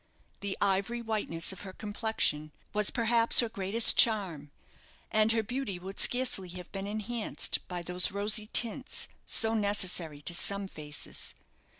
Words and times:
The 0.39 0.57
ivory 0.59 0.99
whiteness 1.03 1.51
of 1.53 1.61
her 1.61 1.73
complexion 1.73 2.51
was, 2.73 2.89
perhaps, 2.89 3.39
her 3.41 3.49
greatest 3.49 3.97
charm, 3.99 4.49
and 5.11 5.31
her 5.31 5.43
beauty 5.43 5.77
would 5.77 5.99
scarcely 5.99 6.49
have 6.49 6.71
been 6.71 6.87
enhanced 6.87 7.59
by 7.67 7.83
those 7.83 8.09
rosy 8.11 8.47
tints 8.51 9.07
so 9.27 9.53
necessary 9.53 10.23
to 10.23 10.33
some 10.33 10.67
faces. 10.67 11.35